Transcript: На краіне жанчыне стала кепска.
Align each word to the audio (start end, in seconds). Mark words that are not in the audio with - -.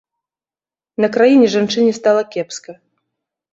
На 1.05 1.09
краіне 1.19 1.47
жанчыне 1.57 1.93
стала 2.01 2.21
кепска. 2.35 2.71